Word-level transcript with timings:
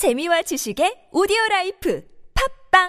재미와 0.00 0.40
지식의 0.40 1.12
오디오 1.12 1.36
라이프 1.50 2.02
팝빵 2.72 2.88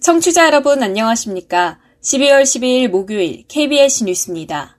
청취자 0.00 0.46
여러분 0.46 0.82
안녕하십니까? 0.82 1.78
12월 2.00 2.44
12일 2.44 2.88
목요일 2.88 3.44
KBS 3.48 4.04
뉴스입니다. 4.04 4.78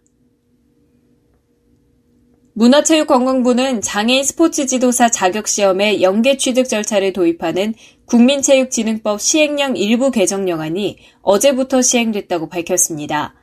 문화체육관광부는 2.56 3.82
장애인 3.82 4.24
스포츠 4.24 4.68
지도사 4.68 5.10
자격시험의 5.10 6.04
연계 6.04 6.38
취득 6.38 6.70
절차를 6.70 7.12
도입하는 7.12 7.74
국민체육진흥법 8.06 9.20
시행령 9.20 9.76
일부 9.76 10.12
개정령안이 10.12 10.98
어제부터 11.24 11.82
시행됐다고 11.82 12.50
밝혔습니다. 12.50 13.34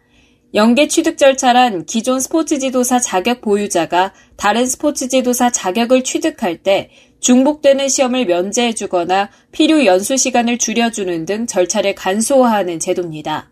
연계 0.54 0.86
취득 0.86 1.18
절차란 1.18 1.86
기존 1.86 2.20
스포츠 2.20 2.60
지도사 2.60 3.00
자격 3.00 3.40
보유자가 3.40 4.12
다른 4.36 4.66
스포츠 4.66 5.08
지도사 5.08 5.50
자격을 5.50 6.04
취득할 6.04 6.58
때 6.58 6.90
중복되는 7.18 7.88
시험을 7.88 8.26
면제해주거나 8.26 9.30
필요 9.50 9.84
연수 9.84 10.16
시간을 10.16 10.58
줄여주는 10.58 11.26
등 11.26 11.46
절차를 11.46 11.96
간소화하는 11.96 12.78
제도입니다. 12.78 13.49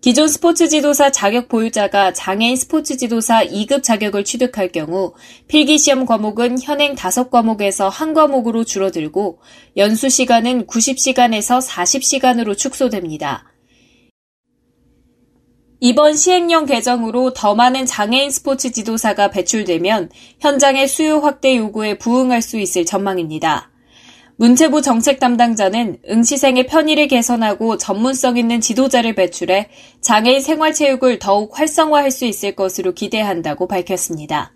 기존 0.00 0.28
스포츠 0.28 0.68
지도사 0.68 1.10
자격 1.10 1.48
보유자가 1.48 2.12
장애인 2.12 2.56
스포츠 2.56 2.96
지도사 2.96 3.44
2급 3.44 3.82
자격을 3.82 4.24
취득할 4.24 4.70
경우 4.70 5.14
필기 5.48 5.78
시험 5.78 6.06
과목은 6.06 6.60
현행 6.62 6.94
5과목에서 6.94 7.90
1과목으로 7.90 8.64
줄어들고 8.64 9.40
연수 9.76 10.08
시간은 10.08 10.66
90시간에서 10.66 11.60
40시간으로 11.60 12.56
축소됩니다. 12.56 13.52
이번 15.80 16.14
시행령 16.14 16.66
개정으로 16.66 17.32
더 17.32 17.54
많은 17.54 17.84
장애인 17.84 18.30
스포츠 18.30 18.70
지도사가 18.70 19.30
배출되면 19.30 20.10
현장의 20.40 20.88
수요 20.88 21.18
확대 21.18 21.56
요구에 21.56 21.98
부응할 21.98 22.42
수 22.42 22.58
있을 22.58 22.86
전망입니다. 22.86 23.70
문체부 24.38 24.82
정책 24.82 25.18
담당자는 25.18 25.98
응시생의 26.10 26.66
편의를 26.66 27.08
개선하고 27.08 27.78
전문성 27.78 28.36
있는 28.36 28.60
지도자를 28.60 29.14
배출해 29.14 29.70
장애인 30.02 30.42
생활체육을 30.42 31.18
더욱 31.18 31.58
활성화할 31.58 32.10
수 32.10 32.26
있을 32.26 32.54
것으로 32.54 32.92
기대한다고 32.92 33.66
밝혔습니다. 33.66 34.52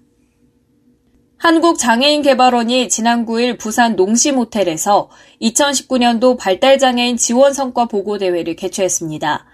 한국장애인개발원이 1.38 2.90
지난 2.90 3.24
9일 3.24 3.58
부산 3.58 3.96
농심호텔에서 3.96 5.08
2019년도 5.40 6.36
발달장애인 6.36 7.16
지원 7.16 7.54
성과 7.54 7.86
보고대회를 7.86 8.56
개최했습니다. 8.56 9.46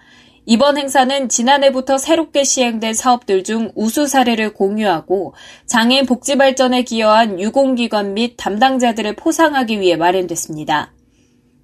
이번 0.49 0.79
행사는 0.79 1.29
지난해부터 1.29 1.99
새롭게 1.99 2.45
시행된 2.45 2.95
사업들 2.95 3.43
중 3.43 3.73
우수 3.75 4.07
사례를 4.07 4.55
공유하고 4.55 5.35
장애인 5.67 6.07
복지 6.07 6.39
발전에 6.39 6.83
기여한 6.83 7.41
유공기관 7.41 8.15
및 8.15 8.35
담당자들을 8.37 9.17
포상하기 9.17 9.81
위해 9.81 9.97
마련됐습니다. 9.97 10.93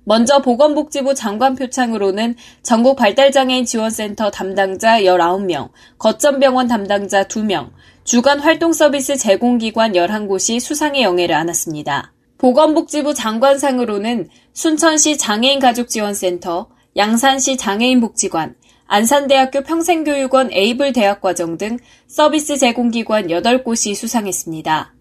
먼저 0.03 0.43
보건복지부 0.43 1.15
장관 1.15 1.55
표창으로는 1.55 2.35
전국 2.65 2.97
발달장애인 2.97 3.67
지원센터 3.67 4.33
담당자 4.33 5.03
19명, 5.03 5.71
거점병원 5.99 6.67
담당자 6.67 7.23
2명, 7.23 7.71
주간 8.03 8.41
활동 8.41 8.73
서비스 8.73 9.17
제공기관 9.17 9.93
11곳이 9.93 10.59
수상의 10.59 11.05
영예를 11.05 11.37
안았습니다. 11.37 12.13
보건복지부 12.37 13.15
장관상으로는 13.15 14.29
순천시 14.55 15.19
장애인 15.19 15.61
가족지원센터, 15.61 16.67
양산시 16.97 17.57
장애인복지관, 17.57 18.57
안산대학교 18.93 19.63
평생교육원 19.63 20.53
에이블 20.53 20.93
대학과정 20.93 21.57
등 21.57 21.79
서비스 22.09 22.59
제공기관 22.59 23.29
8곳이 23.29 23.95
수상했습니다. 23.95 24.95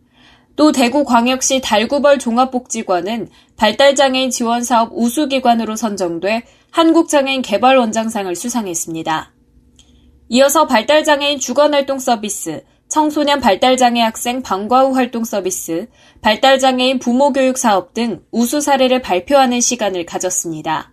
또 0.56 0.72
대구광역시 0.72 1.60
달구벌 1.60 2.18
종합복지관은 2.18 3.28
발달장애인 3.58 4.30
지원사업 4.30 4.92
우수기관으로 4.94 5.76
선정돼 5.76 6.44
한국장애인 6.72 7.42
개발원장상을 7.42 8.34
수상했습니다. 8.34 9.34
이어서 10.30 10.68
발달장애인 10.68 11.40
주간활동 11.40 12.00
서비스, 12.00 12.64
청소년 12.88 13.42
발달장애 13.42 14.00
학생 14.00 14.42
방과 14.42 14.86
후 14.86 14.96
활동 14.96 15.26
서비스, 15.26 15.90
발달장애인 16.22 17.00
부모교육 17.00 17.58
사업 17.58 17.94
등 17.94 18.24
우수 18.32 18.62
사례를 18.62 19.02
발표하는 19.02 19.60
시간을 19.60 20.06
가졌습니다. 20.06 20.91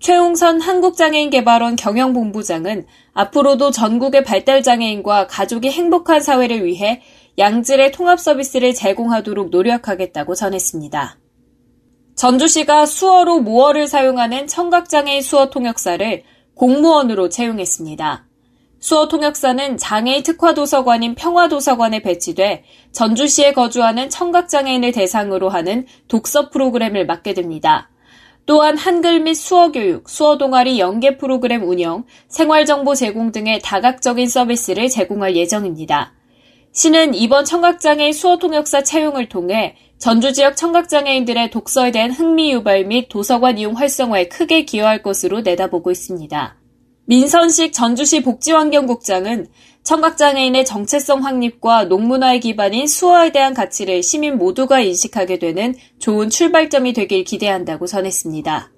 최웅선 0.00 0.62
한국장애인개발원 0.62 1.76
경영본부장은 1.76 2.86
앞으로도 3.12 3.70
전국의 3.70 4.24
발달장애인과 4.24 5.26
가족이 5.26 5.70
행복한 5.70 6.22
사회를 6.22 6.64
위해 6.64 7.02
양질의 7.36 7.92
통합 7.92 8.18
서비스를 8.18 8.72
제공하도록 8.72 9.50
노력하겠다고 9.50 10.34
전했습니다. 10.34 11.18
전주시가 12.16 12.86
수어로 12.86 13.40
모어를 13.40 13.86
사용하는 13.86 14.46
청각장애인 14.46 15.20
수어 15.20 15.50
통역사를 15.50 16.22
공무원으로 16.54 17.28
채용했습니다. 17.28 18.26
수어 18.78 19.08
통역사는 19.08 19.76
장애인 19.76 20.22
특화도서관인 20.22 21.14
평화도서관에 21.14 22.00
배치돼 22.00 22.64
전주시에 22.92 23.52
거주하는 23.52 24.08
청각장애인을 24.08 24.92
대상으로 24.92 25.50
하는 25.50 25.86
독서 26.08 26.48
프로그램을 26.48 27.04
맡게 27.04 27.34
됩니다. 27.34 27.89
또한 28.50 28.76
한글 28.76 29.20
및 29.20 29.34
수어 29.34 29.70
교육, 29.70 30.10
수어 30.10 30.36
동아리 30.36 30.80
연계 30.80 31.16
프로그램 31.16 31.68
운영, 31.68 32.02
생활정보 32.26 32.96
제공 32.96 33.30
등의 33.30 33.60
다각적인 33.60 34.28
서비스를 34.28 34.88
제공할 34.88 35.36
예정입니다. 35.36 36.14
시는 36.72 37.14
이번 37.14 37.44
청각장애인 37.44 38.12
수어 38.12 38.38
통역사 38.38 38.82
채용을 38.82 39.28
통해 39.28 39.76
전주 39.98 40.32
지역 40.32 40.56
청각장애인들의 40.56 41.48
독서에 41.52 41.92
대한 41.92 42.10
흥미 42.10 42.50
유발 42.50 42.86
및 42.86 43.08
도서관 43.08 43.56
이용 43.56 43.74
활성화에 43.76 44.26
크게 44.26 44.64
기여할 44.64 45.00
것으로 45.00 45.42
내다보고 45.42 45.92
있습니다. 45.92 46.56
민선식 47.06 47.72
전주시 47.72 48.24
복지환경국장은 48.24 49.46
청각장애인의 49.82 50.64
정체성 50.64 51.24
확립과 51.24 51.84
농문화의 51.84 52.40
기반인 52.40 52.86
수어에 52.86 53.32
대한 53.32 53.54
가치를 53.54 54.02
시민 54.02 54.38
모두가 54.38 54.80
인식하게 54.80 55.38
되는 55.38 55.74
좋은 55.98 56.30
출발점이 56.30 56.92
되길 56.92 57.24
기대한다고 57.24 57.86
전했습니다. 57.86 58.70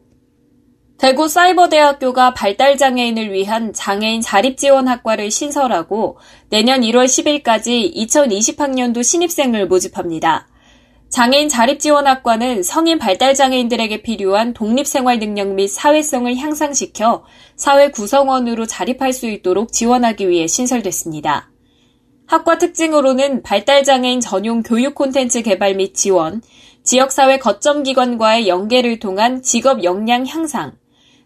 대구 0.99 1.27
사이버대학교가 1.27 2.33
발달장애인을 2.33 3.33
위한 3.33 3.73
장애인 3.73 4.21
자립지원학과를 4.21 5.33
신설하고 5.33 6.19
내년 6.49 6.83
1월 6.83 7.07
10일까지 7.07 7.93
2020학년도 7.93 9.03
신입생을 9.03 9.67
모집합니다. 9.67 10.47
장애인 11.13 11.51
자립지원학과는 11.51 12.63
성인 12.63 12.99
발달장애인들에게 12.99 14.01
필요한 14.01 14.55
독립생활 14.55 15.19
능력 15.19 15.49
및 15.49 15.69
사회성을 15.69 16.35
향상시켜 16.39 17.25
사회 17.55 17.91
구성원으로 17.91 18.65
자립할 18.65 19.13
수 19.13 19.27
있도록 19.27 19.73
지원하기 19.73 20.31
위해 20.31 20.47
신설됐습니다. 20.47 21.51
학과 22.27 22.57
특징으로는 22.57 23.43
발달장애인 23.43 24.21
전용 24.21 24.63
교육 24.63 24.95
콘텐츠 24.95 25.43
개발 25.43 25.75
및 25.75 25.95
지원, 25.95 26.41
지역사회 26.83 27.39
거점기관과의 27.41 28.49
연계를 28.49 28.99
통한 28.99 29.43
직업 29.43 29.85
역량 29.85 30.27
향상, 30.27 30.73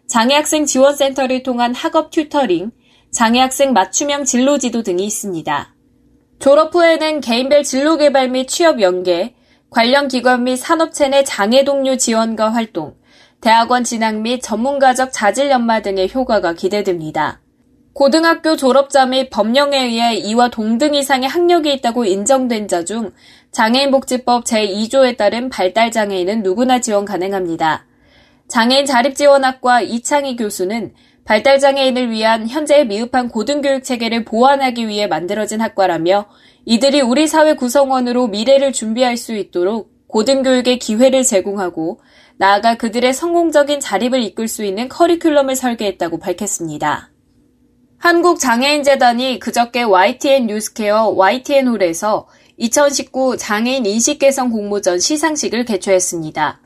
장애학생 0.07 0.65
지원센터를 0.65 1.43
통한 1.43 1.73
학업 1.73 2.11
튜터링, 2.11 2.71
장애학생 3.11 3.71
맞춤형 3.71 4.25
진로 4.25 4.57
지도 4.57 4.83
등이 4.83 5.05
있습니다. 5.05 5.73
졸업 6.39 6.75
후에는 6.75 7.21
개인별 7.21 7.63
진로 7.63 7.95
개발 7.95 8.27
및 8.27 8.49
취업 8.49 8.81
연계, 8.81 9.36
관련 9.69 10.07
기관 10.07 10.45
및 10.45 10.55
산업체 10.55 11.09
내 11.09 11.23
장애 11.23 11.63
동료 11.63 11.97
지원과 11.97 12.49
활동, 12.49 12.95
대학원 13.41 13.83
진학 13.83 14.15
및 14.21 14.41
전문가적 14.41 15.11
자질 15.11 15.49
연마 15.49 15.81
등의 15.81 16.09
효과가 16.13 16.53
기대됩니다. 16.53 17.41
고등학교 17.93 18.55
졸업자 18.55 19.05
및 19.05 19.29
법령에 19.29 19.77
의해 19.77 20.15
이와 20.15 20.49
동등 20.49 20.93
이상의 20.95 21.27
학력이 21.27 21.73
있다고 21.73 22.05
인정된 22.05 22.67
자 22.67 22.83
중 22.83 23.11
장애인복지법 23.51 24.45
제2조에 24.45 25.17
따른 25.17 25.49
발달장애인은 25.49 26.43
누구나 26.43 26.79
지원 26.79 27.05
가능합니다. 27.05 27.85
장애인 28.47 28.85
자립지원학과 28.85 29.81
이창희 29.81 30.35
교수는 30.37 30.93
발달장애인을 31.27 32.09
위한 32.09 32.47
현재의 32.47 32.87
미흡한 32.87 33.27
고등교육 33.27 33.83
체계를 33.83 34.23
보완하기 34.23 34.87
위해 34.87 35.07
만들어진 35.07 35.59
학과라며 35.59 36.25
이들이 36.63 37.01
우리 37.01 37.27
사회 37.27 37.53
구성원으로 37.53 38.27
미래를 38.27 38.71
준비할 38.71 39.17
수 39.17 39.35
있도록 39.35 39.91
고등교육의 40.07 40.79
기회를 40.79 41.23
제공하고 41.23 41.99
나아가 42.37 42.75
그들의 42.75 43.13
성공적인 43.13 43.81
자립을 43.81 44.23
이끌 44.23 44.47
수 44.47 44.63
있는 44.63 44.87
커리큘럼을 44.87 45.55
설계했다고 45.55 46.19
밝혔습니다. 46.19 47.11
한국장애인재단이 47.97 49.39
그저께 49.39 49.83
YTN 49.83 50.47
뉴스케어 50.47 51.09
YTN홀에서 51.09 52.27
2019 52.55 53.35
장애인 53.35 53.85
인식 53.85 54.19
개선 54.19 54.49
공모전 54.49 54.99
시상식을 54.99 55.65
개최했습니다. 55.65 56.61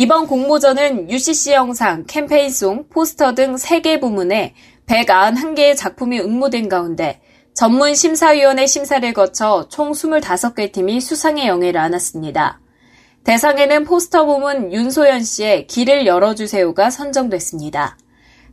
이번 0.00 0.28
공모전은 0.28 1.10
UCC 1.10 1.54
영상, 1.54 2.04
캠페인송, 2.06 2.88
포스터 2.88 3.34
등 3.34 3.56
3개 3.56 4.00
부문에 4.00 4.54
191개의 4.86 5.76
작품이 5.76 6.20
응모된 6.20 6.68
가운데 6.68 7.20
전문 7.52 7.96
심사위원회 7.96 8.68
심사를 8.68 9.12
거쳐 9.12 9.66
총 9.68 9.90
25개 9.90 10.70
팀이 10.70 11.00
수상의 11.00 11.48
영예를 11.48 11.80
안았습니다. 11.80 12.60
대상에는 13.24 13.82
포스터 13.86 14.24
부문 14.24 14.72
윤소연 14.72 15.24
씨의 15.24 15.66
길을 15.66 16.06
열어주세요가 16.06 16.90
선정됐습니다. 16.90 17.98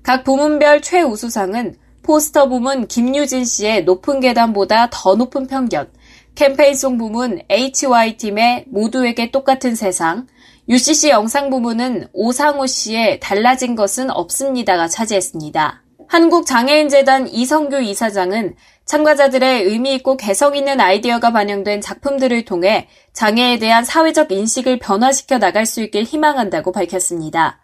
각 0.01 0.23
부문별 0.23 0.81
최우수상은 0.81 1.75
포스터 2.01 2.49
부문 2.49 2.87
김유진 2.87 3.45
씨의 3.45 3.83
높은 3.83 4.19
계단보다 4.19 4.89
더 4.91 5.13
높은 5.13 5.45
편견, 5.45 5.91
캠페인송 6.33 6.97
부문 6.97 7.41
HY팀의 7.49 8.65
모두에게 8.69 9.29
똑같은 9.29 9.75
세상, 9.75 10.25
UCC 10.67 11.09
영상 11.09 11.51
부문은 11.51 12.07
오상우 12.11 12.65
씨의 12.65 13.19
달라진 13.19 13.75
것은 13.75 14.09
없습니다가 14.09 14.87
차지했습니다. 14.87 15.83
한국장애인재단 16.07 17.27
이성규 17.27 17.81
이사장은 17.81 18.55
참가자들의 18.85 19.63
의미 19.63 19.93
있고 19.93 20.17
개성 20.17 20.55
있는 20.55 20.79
아이디어가 20.79 21.31
반영된 21.31 21.81
작품들을 21.81 22.45
통해 22.45 22.87
장애에 23.13 23.59
대한 23.59 23.85
사회적 23.85 24.31
인식을 24.31 24.79
변화시켜 24.79 25.37
나갈 25.37 25.67
수 25.67 25.83
있길 25.83 26.03
희망한다고 26.03 26.71
밝혔습니다. 26.71 27.59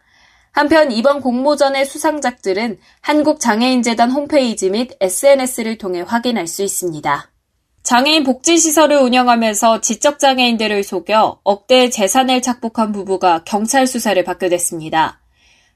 한편 0.51 0.91
이번 0.91 1.21
공모전의 1.21 1.85
수상작들은 1.85 2.77
한국장애인재단 3.01 4.11
홈페이지 4.11 4.69
및 4.69 4.91
SNS를 4.99 5.79
통해 5.79 6.01
확인할 6.01 6.45
수 6.45 6.61
있습니다. 6.61 7.30
장애인 7.83 8.23
복지시설을 8.23 8.97
운영하면서 8.97 9.81
지적장애인들을 9.81 10.83
속여 10.83 11.39
억대의 11.43 11.91
재산을 11.91 12.41
착복한 12.41 12.91
부부가 12.91 13.43
경찰 13.43 13.87
수사를 13.87 14.23
받게 14.23 14.49
됐습니다. 14.49 15.19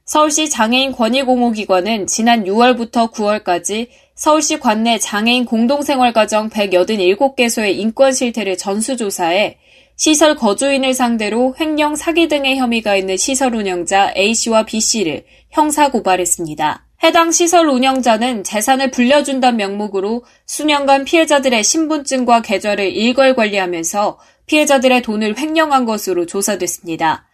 서울시 0.06 0.50
장애인 0.50 0.92
권익공호기관은 0.92 2.06
지난 2.06 2.44
6월부터 2.46 3.12
9월까지 3.12 3.88
서울시 4.14 4.60
관내 4.60 5.00
장애인 5.00 5.46
공동생활가정 5.46 6.50
187개소의 6.52 7.76
인권 7.80 8.14
실태를 8.14 8.56
전수조사해 8.56 9.58
시설 9.98 10.36
거주인을 10.36 10.94
상대로 10.94 11.56
횡령 11.60 11.96
사기 11.96 12.28
등의 12.28 12.58
혐의가 12.58 12.96
있는 12.96 13.18
시설 13.18 13.56
운영자 13.56 14.14
A씨와 14.16 14.64
B씨를 14.66 15.26
형사 15.50 15.90
고발했습니다. 15.90 16.85
해당 17.06 17.32
시설 17.32 17.70
운영자는 17.70 18.44
재산을 18.44 18.90
불려준다는 18.90 19.58
명목으로 19.58 20.26
수년간 20.48 21.06
피해자들의 21.06 21.64
신분증과 21.64 22.42
계좌를 22.42 22.92
일괄 22.92 23.36
관리하면서 23.36 24.18
피해자들의 24.48 25.04
돈을 25.04 25.38
횡령한 25.38 25.86
것으로 25.86 26.26
조사됐습니다. 26.26 27.28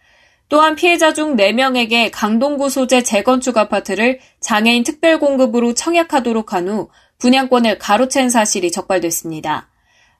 또한 0.50 0.74
피해자 0.74 1.14
중 1.14 1.36
4명에게 1.36 2.10
강동구 2.12 2.68
소재 2.68 3.02
재건축 3.02 3.56
아파트를 3.56 4.20
장애인 4.40 4.82
특별공급으로 4.82 5.72
청약하도록 5.72 6.52
한 6.52 6.68
후 6.68 6.90
분양권을 7.16 7.78
가로챈 7.78 8.28
사실이 8.28 8.70
적발됐습니다. 8.72 9.71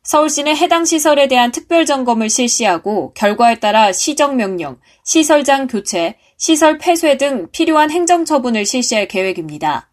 서울시는 0.03 0.57
해당 0.57 0.85
시설에 0.85 1.29
대한 1.29 1.53
특별 1.53 1.87
점검을 1.87 2.29
실시하고 2.29 3.13
결과에 3.15 3.61
따라 3.61 3.93
시정명령, 3.93 4.81
시설장 5.05 5.69
교체, 5.69 6.17
시설 6.37 6.79
폐쇄 6.79 7.17
등 7.17 7.49
필요한 7.53 7.91
행정처분을 7.91 8.67
실시할 8.67 9.07
계획입니다. 9.07 9.91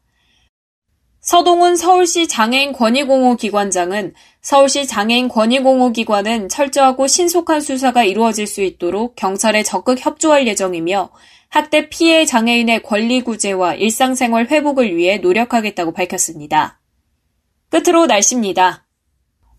서동훈 1.22 1.76
서울시 1.76 2.28
장애인 2.28 2.72
권익공호 2.72 3.36
기관장은 3.36 4.16
서울시 4.42 4.88
장애인 4.88 5.28
권익공호 5.28 5.92
기관은 5.92 6.50
철저하고 6.50 7.06
신속한 7.06 7.62
수사가 7.62 8.04
이루어질 8.04 8.48
수 8.48 8.64
있도록 8.64 9.16
경찰에 9.16 9.62
적극 9.62 10.04
협조할 10.04 10.48
예정이며 10.48 11.12
학대 11.50 11.88
피해 11.90 12.26
장애인의 12.26 12.82
권리 12.82 13.22
구제와 13.22 13.76
일상생활 13.76 14.48
회복을 14.48 14.96
위해 14.96 15.18
노력하겠다고 15.18 15.92
밝혔습니다. 15.92 16.80
끝으로 17.70 18.08
날씨입니다. 18.08 18.89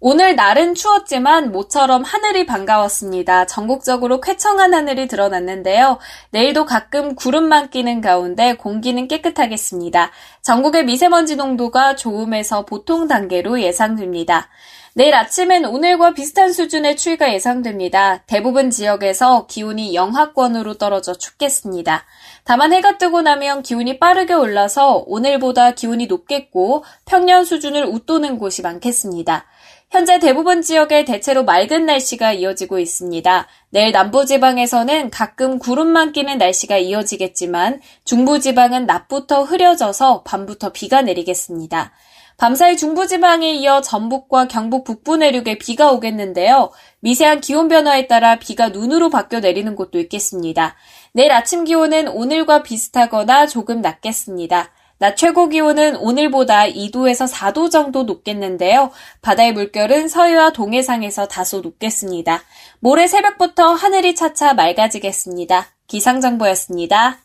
오늘 0.02 0.34
날은 0.34 0.74
추웠지만 0.74 1.52
모처럼 1.52 2.02
하늘이 2.04 2.46
반가웠습니다. 2.46 3.44
전국적으로 3.44 4.22
쾌청한 4.22 4.72
하늘이 4.72 5.06
드러났는데요. 5.06 5.98
내일도 6.30 6.64
가끔 6.64 7.14
구름만 7.14 7.68
끼는 7.68 8.00
가운데 8.00 8.54
공기는 8.54 9.06
깨끗하겠습니다. 9.08 10.10
전국의 10.40 10.86
미세먼지 10.86 11.36
농도가 11.36 11.96
좋음에서 11.96 12.64
보통 12.64 13.08
단계로 13.08 13.60
예상됩니다. 13.60 14.48
내일 14.94 15.14
아침엔 15.14 15.66
오늘과 15.66 16.14
비슷한 16.14 16.52
수준의 16.52 16.96
추위가 16.96 17.32
예상됩니다. 17.32 18.22
대부분 18.26 18.70
지역에서 18.70 19.46
기온이 19.46 19.94
영하권으로 19.94 20.78
떨어져 20.78 21.12
춥겠습니다. 21.12 22.06
다만 22.44 22.72
해가 22.72 22.96
뜨고 22.96 23.20
나면 23.20 23.62
기온이 23.62 23.98
빠르게 23.98 24.32
올라서 24.32 25.04
오늘보다 25.06 25.72
기온이 25.72 26.06
높겠고 26.06 26.84
평년 27.04 27.44
수준을 27.44 27.84
웃도는 27.84 28.38
곳이 28.38 28.62
많겠습니다. 28.62 29.44
현재 29.90 30.20
대부분 30.20 30.62
지역에 30.62 31.04
대체로 31.04 31.42
맑은 31.42 31.84
날씨가 31.84 32.32
이어지고 32.34 32.78
있습니다. 32.78 33.48
내일 33.70 33.90
남부지방에서는 33.90 35.10
가끔 35.10 35.58
구름만 35.58 36.12
끼는 36.12 36.38
날씨가 36.38 36.78
이어지겠지만 36.78 37.80
중부지방은 38.04 38.86
낮부터 38.86 39.42
흐려져서 39.42 40.22
밤부터 40.22 40.70
비가 40.70 41.02
내리겠습니다. 41.02 41.90
밤사이 42.36 42.76
중부지방에 42.76 43.52
이어 43.54 43.80
전북과 43.80 44.46
경북 44.46 44.84
북부 44.84 45.16
내륙에 45.16 45.58
비가 45.58 45.90
오겠는데요. 45.90 46.70
미세한 47.00 47.40
기온 47.40 47.66
변화에 47.66 48.06
따라 48.06 48.38
비가 48.38 48.68
눈으로 48.68 49.10
바뀌어 49.10 49.40
내리는 49.40 49.74
곳도 49.74 49.98
있겠습니다. 49.98 50.76
내일 51.12 51.32
아침 51.32 51.64
기온은 51.64 52.06
오늘과 52.06 52.62
비슷하거나 52.62 53.48
조금 53.48 53.80
낮겠습니다. 53.80 54.70
낮 55.00 55.16
최고 55.16 55.48
기온은 55.48 55.96
오늘보다 55.96 56.66
2도에서 56.66 57.26
4도 57.26 57.70
정도 57.70 58.02
높겠는데요. 58.02 58.90
바다의 59.22 59.54
물결은 59.54 60.08
서해와 60.08 60.52
동해상에서 60.52 61.26
다소 61.26 61.60
높겠습니다. 61.60 62.42
모레 62.80 63.06
새벽부터 63.06 63.72
하늘이 63.72 64.14
차차 64.14 64.52
맑아지겠습니다. 64.52 65.68
기상정보였습니다. 65.86 67.18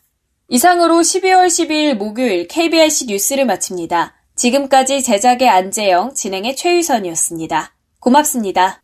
이상으로 0.48 1.00
12월 1.00 1.48
12일 1.48 1.94
목요일 1.96 2.48
KBRC 2.48 3.08
뉴스를 3.08 3.44
마칩니다. 3.44 4.14
지금까지 4.36 5.02
제작의 5.02 5.46
안재영, 5.46 6.14
진행의 6.14 6.56
최유선이었습니다. 6.56 7.74
고맙습니다. 8.00 8.80